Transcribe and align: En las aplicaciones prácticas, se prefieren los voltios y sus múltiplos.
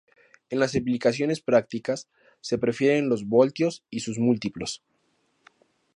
En 0.49 0.57
las 0.57 0.75
aplicaciones 0.75 1.41
prácticas, 1.41 2.07
se 2.39 2.57
prefieren 2.57 3.07
los 3.07 3.27
voltios 3.27 3.83
y 3.91 3.99
sus 3.99 4.17
múltiplos. 4.17 4.81